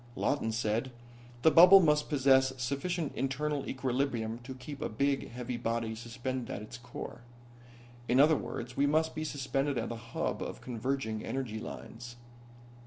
[0.15, 0.91] Lawton said:
[1.43, 6.63] "The bubble must possess sufficient internal equilibrium to keep a big, heavy body suspended at
[6.63, 7.21] its core.
[8.07, 12.15] In other words, we must be suspended at the hub of converging energy lines."